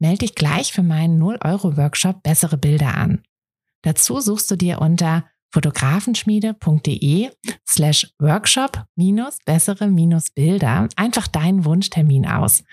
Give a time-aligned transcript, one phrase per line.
[0.00, 3.22] Melde dich gleich für meinen 0-Euro-Workshop Bessere Bilder an.
[3.82, 7.30] Dazu suchst du dir unter fotografenschmiede.de
[7.68, 12.64] slash workshop minus bessere minus Bilder einfach deinen Wunschtermin aus.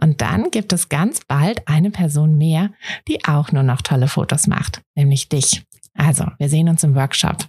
[0.00, 2.70] Und dann gibt es ganz bald eine Person mehr,
[3.08, 5.64] die auch nur noch tolle Fotos macht, nämlich dich.
[5.94, 7.46] Also, wir sehen uns im Workshop.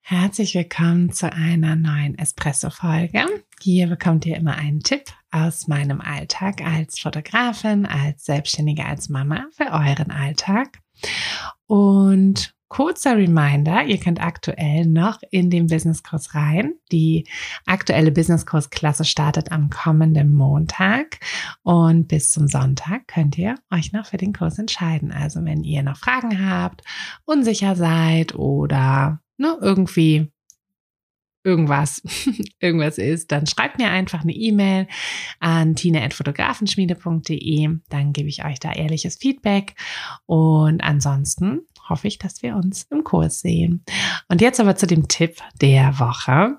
[0.00, 3.26] Herzlich willkommen zu einer neuen Espresso-Folge.
[3.60, 9.46] Hier bekommt ihr immer einen Tipp aus meinem Alltag als Fotografin, als Selbstständige, als Mama
[9.52, 10.78] für euren Alltag.
[11.66, 16.74] Und kurzer Reminder, ihr könnt aktuell noch in den Businesskurs rein.
[16.90, 17.26] Die
[17.64, 21.20] aktuelle Businesskursklasse startet am kommenden Montag
[21.62, 25.12] und bis zum Sonntag könnt ihr euch noch für den Kurs entscheiden.
[25.12, 26.82] Also wenn ihr noch Fragen habt,
[27.24, 30.32] unsicher seid oder ne, irgendwie
[31.46, 32.02] irgendwas,
[32.60, 34.88] irgendwas ist, dann schreibt mir einfach eine E-Mail
[35.38, 37.70] an tine.fotografenschmiede.de.
[37.88, 39.76] Dann gebe ich euch da ehrliches Feedback.
[40.26, 43.84] Und ansonsten hoffe ich, dass wir uns im Kurs sehen.
[44.28, 46.58] Und jetzt aber zu dem Tipp der Woche.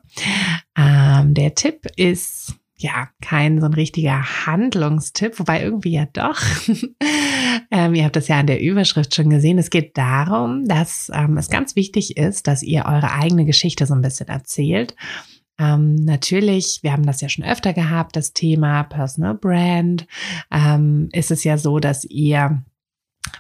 [0.78, 6.40] Ähm, der Tipp ist ja, kein so ein richtiger Handlungstipp, wobei irgendwie ja doch.
[7.72, 9.58] ähm, ihr habt das ja an der Überschrift schon gesehen.
[9.58, 13.94] Es geht darum, dass ähm, es ganz wichtig ist, dass ihr eure eigene Geschichte so
[13.94, 14.96] ein bisschen erzählt.
[15.60, 20.08] Ähm, natürlich, wir haben das ja schon öfter gehabt, das Thema Personal Brand.
[20.52, 22.64] Ähm, ist es ja so, dass ihr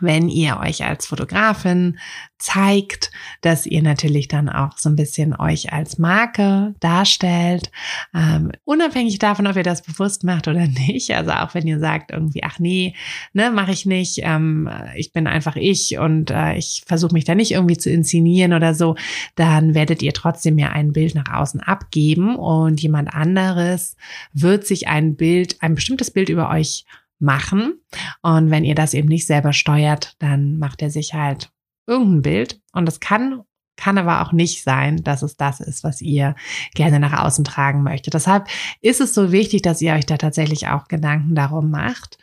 [0.02, 1.98] wenn ihr euch als Fotografin
[2.40, 7.72] zeigt, dass ihr natürlich dann auch so ein bisschen euch als Marke darstellt,
[8.14, 11.16] ähm, unabhängig davon, ob ihr das bewusst macht oder nicht.
[11.16, 12.94] Also auch wenn ihr sagt irgendwie, ach nee,
[13.34, 17.34] ne, mache ich nicht, ähm, ich bin einfach ich und äh, ich versuche mich da
[17.34, 18.95] nicht irgendwie zu inszenieren oder so,
[19.36, 23.98] dann werdet ihr trotzdem ja ein Bild nach außen abgeben und jemand anderes
[24.34, 26.86] wird sich ein Bild, ein bestimmtes Bild über euch
[27.20, 27.82] machen.
[28.22, 31.52] Und wenn ihr das eben nicht selber steuert, dann macht er sich halt
[31.88, 32.61] irgendein Bild.
[32.73, 33.42] Und das kann,
[33.76, 36.36] kann aber auch nicht sein, dass es das ist, was ihr
[36.76, 38.14] gerne nach außen tragen möchtet.
[38.14, 38.48] Deshalb
[38.82, 42.17] ist es so wichtig, dass ihr euch da tatsächlich auch Gedanken darum macht.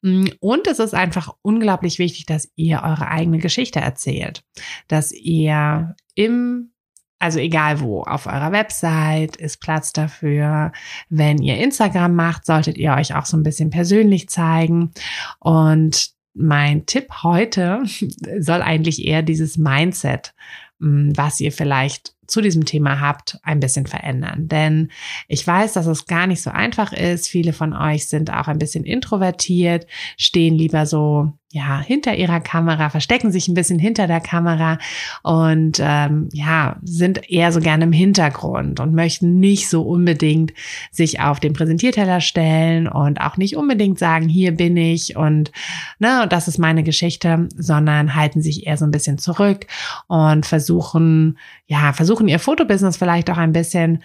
[0.00, 4.44] Und es ist einfach unglaublich wichtig, dass ihr eure eigene Geschichte erzählt,
[4.86, 6.70] dass ihr im
[7.18, 10.72] also egal wo, auf eurer Website ist Platz dafür.
[11.08, 14.92] Wenn ihr Instagram macht, solltet ihr euch auch so ein bisschen persönlich zeigen.
[15.40, 17.82] Und mein Tipp heute
[18.38, 20.34] soll eigentlich eher dieses Mindset,
[20.80, 24.46] hm, was ihr vielleicht zu diesem Thema habt, ein bisschen verändern.
[24.48, 24.90] Denn
[25.26, 27.26] ich weiß, dass es gar nicht so einfach ist.
[27.26, 32.90] Viele von euch sind auch ein bisschen introvertiert, stehen lieber so ja, hinter ihrer Kamera,
[32.90, 34.78] verstecken sich ein bisschen hinter der Kamera
[35.22, 40.52] und ähm, ja, sind eher so gerne im Hintergrund und möchten nicht so unbedingt
[40.90, 45.50] sich auf den Präsentierteller stellen und auch nicht unbedingt sagen, hier bin ich und
[45.98, 49.66] ne, das ist meine Geschichte, sondern halten sich eher so ein bisschen zurück
[50.06, 54.02] und versuchen, ja, versuchen ihr Fotobusiness vielleicht auch ein bisschen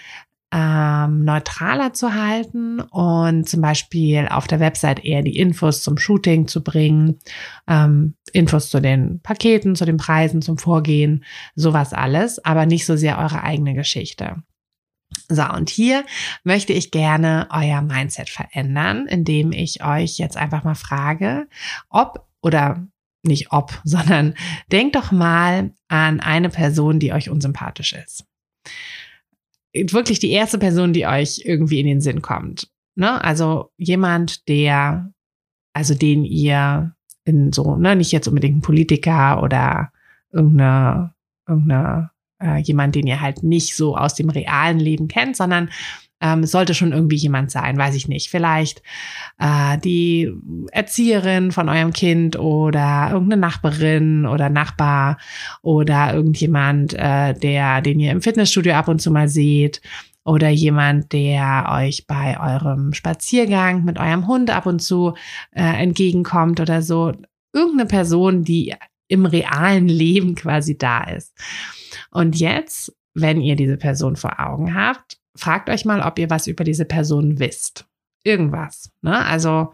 [0.54, 6.48] ähm, neutraler zu halten und zum Beispiel auf der Website eher die Infos zum Shooting
[6.48, 7.18] zu bringen,
[7.68, 11.26] ähm, Infos zu den Paketen, zu den Preisen, zum Vorgehen,
[11.56, 14.44] sowas alles, aber nicht so sehr eure eigene Geschichte.
[15.28, 16.06] So, und hier
[16.44, 21.48] möchte ich gerne euer Mindset verändern, indem ich euch jetzt einfach mal frage,
[21.90, 22.86] ob oder
[23.24, 24.36] nicht ob, sondern
[24.72, 28.26] denkt doch mal an eine Person, die euch unsympathisch ist
[29.74, 32.70] wirklich die erste Person, die euch irgendwie in den Sinn kommt.
[32.96, 33.24] Ne?
[33.24, 35.12] Also jemand, der,
[35.74, 36.96] also den ihr
[37.26, 39.92] in so, ne, nicht jetzt unbedingt ein Politiker oder
[40.32, 41.14] irgendeine,
[41.48, 42.12] irgendeine,
[42.42, 45.70] äh, jemand, den ihr halt nicht so aus dem realen Leben kennt, sondern
[46.24, 48.30] ähm, sollte schon irgendwie jemand sein, weiß ich nicht.
[48.30, 48.82] Vielleicht
[49.40, 50.32] äh, die
[50.72, 55.18] Erzieherin von eurem Kind oder irgendeine Nachbarin oder Nachbar
[55.62, 59.82] oder irgendjemand, äh, der, den ihr im Fitnessstudio ab und zu mal seht
[60.24, 65.16] oder jemand, der euch bei eurem Spaziergang mit eurem Hund ab und zu
[65.52, 67.12] äh, entgegenkommt oder so.
[67.52, 68.74] Irgendeine Person, die
[69.10, 71.38] im realen Leben quasi da ist.
[72.12, 76.48] Und jetzt, wenn ihr diese Person vor Augen habt, fragt euch mal, ob ihr was
[76.48, 77.86] über diese Person wisst.
[78.24, 78.92] Irgendwas.
[79.02, 79.26] Ne?
[79.26, 79.74] Also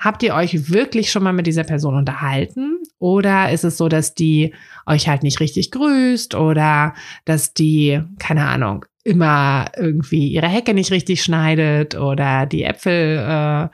[0.00, 2.78] Habt ihr euch wirklich schon mal mit dieser Person unterhalten?
[2.98, 4.54] Oder ist es so, dass die
[4.86, 6.94] euch halt nicht richtig grüßt oder
[7.26, 13.68] dass die, keine Ahnung, immer irgendwie ihre Hecke nicht richtig schneidet oder die Äpfel, äh,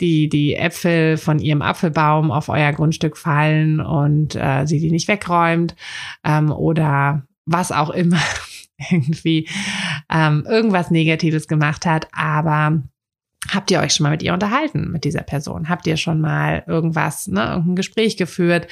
[0.00, 5.06] die, die Äpfel von ihrem Apfelbaum auf euer Grundstück fallen und äh, sie die nicht
[5.06, 5.76] wegräumt
[6.24, 8.20] ähm, oder was auch immer
[8.90, 9.48] irgendwie
[10.14, 12.82] ähm, irgendwas Negatives gemacht hat, aber
[13.54, 15.68] Habt ihr euch schon mal mit ihr unterhalten, mit dieser Person?
[15.68, 18.66] Habt ihr schon mal irgendwas, ne, irgendein Gespräch geführt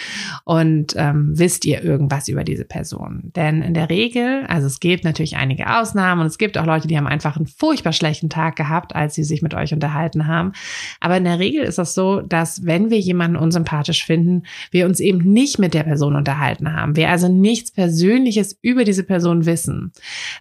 [0.44, 3.30] und ähm, wisst ihr irgendwas über diese Person?
[3.36, 6.88] Denn in der Regel, also es gibt natürlich einige Ausnahmen und es gibt auch Leute,
[6.88, 10.52] die haben einfach einen furchtbar schlechten Tag gehabt, als sie sich mit euch unterhalten haben.
[11.00, 15.00] Aber in der Regel ist es so, dass wenn wir jemanden unsympathisch finden, wir uns
[15.00, 16.96] eben nicht mit der Person unterhalten haben.
[16.96, 19.92] Wir also nichts Persönliches über diese Person wissen.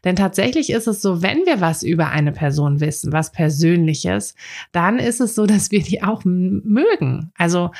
[0.03, 4.37] Denn tatsächlich ist es so, wenn wir was über eine Person wissen, was Persönliches, ist,
[4.71, 7.31] dann ist es so, dass wir die auch mögen.
[7.37, 7.71] Also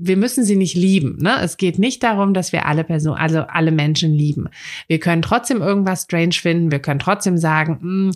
[0.00, 1.18] wir müssen sie nicht lieben.
[1.20, 1.40] Ne?
[1.42, 4.48] Es geht nicht darum, dass wir alle Personen, also alle Menschen lieben.
[4.86, 6.70] Wir können trotzdem irgendwas strange finden.
[6.70, 8.12] Wir können trotzdem sagen, hm,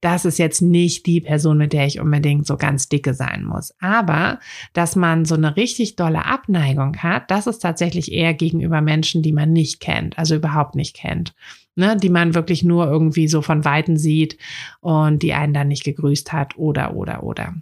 [0.00, 3.74] das ist jetzt nicht die Person, mit der ich unbedingt so ganz dicke sein muss.
[3.80, 4.38] Aber
[4.74, 9.32] dass man so eine richtig dolle Abneigung hat, das ist tatsächlich eher gegenüber Menschen, die
[9.32, 11.34] man nicht kennt, also überhaupt nicht kennt
[11.76, 14.38] ne, die man wirklich nur irgendwie so von Weitem sieht
[14.80, 17.54] und die einen dann nicht gegrüßt hat oder, oder, oder.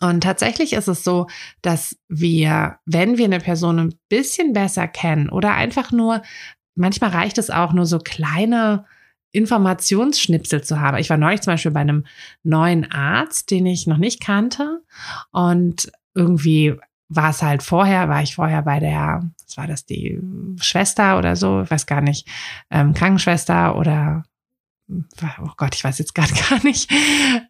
[0.00, 1.26] Und tatsächlich ist es so,
[1.62, 6.22] dass wir, wenn wir eine Person ein bisschen besser kennen oder einfach nur,
[6.74, 8.84] manchmal reicht es auch nur so kleine
[9.32, 10.96] Informationsschnipsel zu haben.
[10.98, 12.06] Ich war neulich zum Beispiel bei einem
[12.42, 14.82] neuen Arzt, den ich noch nicht kannte
[15.30, 16.74] und irgendwie
[17.08, 20.20] war es halt vorher, war ich vorher bei der, was war das, die
[20.60, 22.28] Schwester oder so, ich weiß gar nicht,
[22.70, 24.24] ähm, Krankenschwester oder
[24.88, 26.90] oh Gott, ich weiß jetzt gerade gar nicht,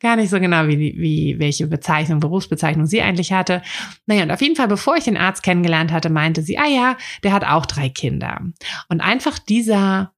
[0.01, 3.63] gar nicht so genau, wie, wie welche Bezeichnung, Berufsbezeichnung sie eigentlich hatte.
[4.07, 6.97] Naja, und auf jeden Fall, bevor ich den Arzt kennengelernt hatte, meinte sie, ah ja,
[7.23, 8.41] der hat auch drei Kinder.
[8.89, 10.13] Und einfach dieser,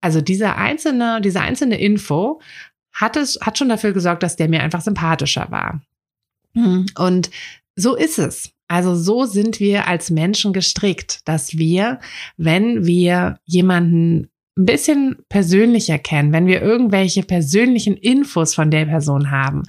[0.00, 2.40] also dieser einzelne, diese einzelne Info
[2.92, 5.82] hat es, hat schon dafür gesorgt, dass der mir einfach sympathischer war.
[6.96, 7.30] Und
[7.74, 8.55] so ist es.
[8.68, 12.00] Also so sind wir als Menschen gestrickt, dass wir,
[12.36, 14.28] wenn wir jemanden
[14.58, 19.64] ein bisschen persönlicher kennen, wenn wir irgendwelche persönlichen Infos von der Person haben,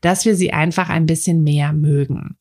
[0.00, 2.36] dass wir sie einfach ein bisschen mehr mögen.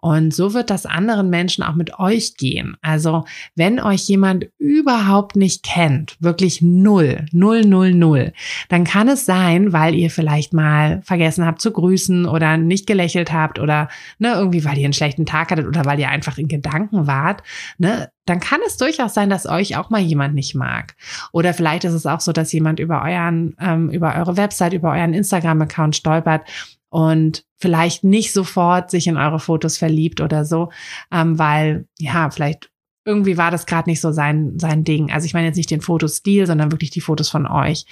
[0.00, 2.76] Und so wird das anderen Menschen auch mit euch gehen.
[2.82, 3.24] Also
[3.54, 8.34] wenn euch jemand überhaupt nicht kennt, wirklich null, null, null, null,
[8.68, 13.32] dann kann es sein, weil ihr vielleicht mal vergessen habt zu grüßen oder nicht gelächelt
[13.32, 13.88] habt oder
[14.18, 17.42] ne, irgendwie, weil ihr einen schlechten Tag hattet oder weil ihr einfach in Gedanken wart,
[17.78, 20.96] ne, dann kann es durchaus sein, dass euch auch mal jemand nicht mag.
[21.32, 24.90] Oder vielleicht ist es auch so, dass jemand über euren, ähm, über eure Website, über
[24.92, 26.46] euren Instagram-Account stolpert
[26.90, 30.70] und vielleicht nicht sofort sich in eure Fotos verliebt oder so,
[31.12, 32.70] ähm, weil ja, vielleicht
[33.04, 35.12] irgendwie war das gerade nicht so sein, sein Ding.
[35.12, 37.86] Also ich meine jetzt nicht den Fotostil, sondern wirklich die Fotos von euch.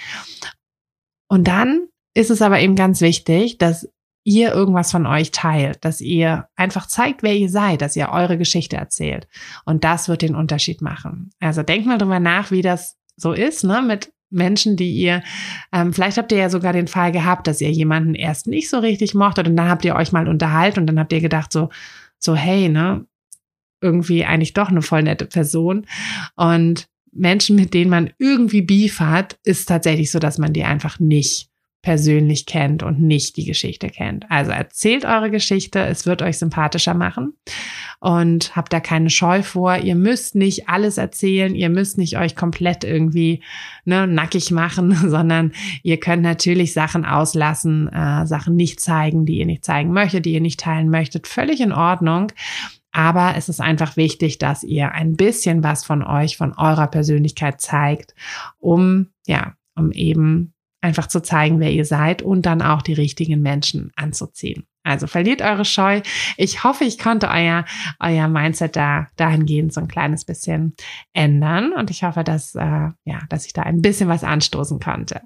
[1.28, 3.88] Und dann ist es aber eben ganz wichtig, dass
[4.24, 8.38] ihr irgendwas von euch teilt, dass ihr einfach zeigt, wer ihr seid, dass ihr eure
[8.38, 9.28] Geschichte erzählt.
[9.64, 11.30] Und das wird den Unterschied machen.
[11.40, 15.22] Also denkt mal drüber nach, wie das so ist, ne, mit Menschen, die ihr,
[15.72, 18.78] ähm, vielleicht habt ihr ja sogar den Fall gehabt, dass ihr jemanden erst nicht so
[18.78, 21.68] richtig mochtet und dann habt ihr euch mal unterhalten und dann habt ihr gedacht so,
[22.18, 23.06] so, hey, ne,
[23.80, 25.86] irgendwie eigentlich doch eine voll nette Person.
[26.34, 30.98] Und Menschen, mit denen man irgendwie Beef hat, ist tatsächlich so, dass man die einfach
[30.98, 31.50] nicht
[31.84, 34.24] persönlich kennt und nicht die Geschichte kennt.
[34.30, 37.34] Also erzählt eure Geschichte, es wird euch sympathischer machen
[38.00, 39.76] und habt da keine Scheu vor.
[39.76, 43.42] Ihr müsst nicht alles erzählen, ihr müsst nicht euch komplett irgendwie
[43.84, 49.46] ne, nackig machen, sondern ihr könnt natürlich Sachen auslassen, äh, Sachen nicht zeigen, die ihr
[49.46, 51.26] nicht zeigen möchtet, die ihr nicht teilen möchtet.
[51.26, 52.32] Völlig in Ordnung.
[52.92, 57.60] Aber es ist einfach wichtig, dass ihr ein bisschen was von euch, von eurer Persönlichkeit
[57.60, 58.14] zeigt,
[58.58, 60.53] um, ja, um eben
[60.84, 64.66] einfach zu zeigen, wer ihr seid und dann auch die richtigen Menschen anzuziehen.
[64.86, 66.02] Also verliert eure Scheu.
[66.36, 67.64] Ich hoffe, ich konnte euer,
[68.00, 70.74] euer Mindset da dahingehend so ein kleines bisschen
[71.14, 71.72] ändern.
[71.72, 75.22] Und ich hoffe, dass, äh, ja, dass ich da ein bisschen was anstoßen konnte.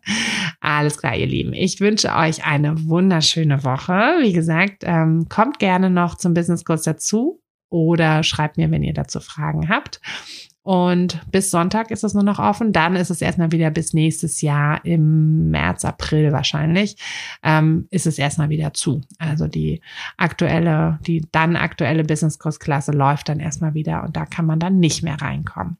[0.60, 1.52] Alles klar, ihr Lieben.
[1.54, 4.18] Ich wünsche euch eine wunderschöne Woche.
[4.20, 8.94] Wie gesagt, ähm, kommt gerne noch zum Business Kurs dazu oder schreibt mir, wenn ihr
[8.94, 10.00] dazu Fragen habt.
[10.68, 12.74] Und bis Sonntag ist es nur noch offen.
[12.74, 16.98] Dann ist es erstmal wieder bis nächstes Jahr im März, April wahrscheinlich,
[17.42, 19.00] ähm, ist es erstmal wieder zu.
[19.18, 19.80] Also die
[20.18, 24.60] aktuelle, die dann aktuelle Business Kurs Klasse läuft dann erstmal wieder und da kann man
[24.60, 25.78] dann nicht mehr reinkommen.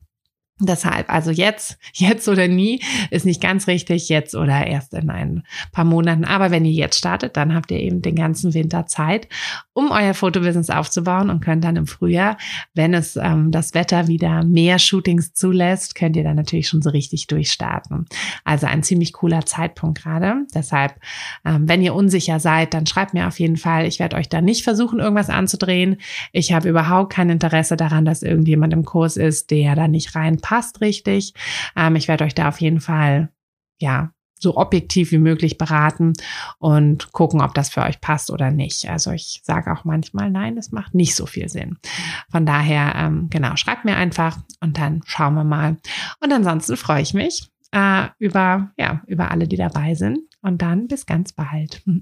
[0.61, 5.45] Deshalb, also jetzt, jetzt oder nie ist nicht ganz richtig, jetzt oder erst in ein
[5.73, 6.25] paar Monaten.
[6.25, 9.29] Aber wenn ihr jetzt startet, dann habt ihr eben den ganzen Winter Zeit,
[9.73, 12.37] um euer Fotobusiness aufzubauen und könnt dann im Frühjahr,
[12.75, 16.91] wenn es ähm, das Wetter wieder mehr Shootings zulässt, könnt ihr dann natürlich schon so
[16.91, 18.07] richtig durchstarten.
[18.45, 20.47] Also ein ziemlich cooler Zeitpunkt gerade.
[20.55, 20.97] Deshalb,
[21.45, 23.87] ähm, wenn ihr unsicher seid, dann schreibt mir auf jeden Fall.
[23.87, 25.99] Ich werde euch da nicht versuchen, irgendwas anzudrehen.
[26.33, 30.48] Ich habe überhaupt kein Interesse daran, dass irgendjemand im Kurs ist, der da nicht reinpasst
[30.49, 31.35] passt richtig.
[31.77, 33.29] Ähm, ich werde euch da auf jeden Fall,
[33.79, 36.15] ja, so objektiv wie möglich beraten
[36.59, 38.89] und gucken, ob das für euch passt oder nicht.
[38.89, 41.77] Also ich sage auch manchmal, nein, das macht nicht so viel Sinn.
[42.31, 45.77] Von daher, ähm, genau, schreibt mir einfach und dann schauen wir mal.
[46.21, 50.21] Und ansonsten freue ich mich äh, über, ja, über alle, die dabei sind.
[50.41, 51.83] Und dann bis ganz bald.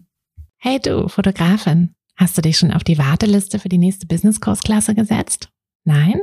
[0.59, 5.51] Hey du, Fotografin, hast du dich schon auf die Warteliste für die nächste Business-Kursklasse gesetzt?
[5.85, 6.23] Nein?